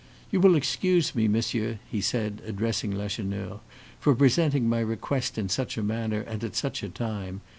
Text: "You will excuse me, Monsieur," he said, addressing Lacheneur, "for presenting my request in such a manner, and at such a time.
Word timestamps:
"You 0.31 0.39
will 0.41 0.55
excuse 0.55 1.13
me, 1.13 1.27
Monsieur," 1.27 1.77
he 1.87 2.01
said, 2.01 2.41
addressing 2.43 2.89
Lacheneur, 2.91 3.59
"for 3.99 4.15
presenting 4.15 4.67
my 4.67 4.79
request 4.79 5.37
in 5.37 5.47
such 5.47 5.77
a 5.77 5.83
manner, 5.83 6.21
and 6.21 6.43
at 6.43 6.55
such 6.55 6.81
a 6.81 6.89
time. 6.89 7.41